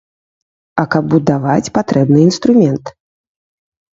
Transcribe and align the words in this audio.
А 0.83 0.85
каб 0.93 1.03
будаваць, 1.13 1.71
патрэбны 1.77 2.19
інструмент. 2.29 2.93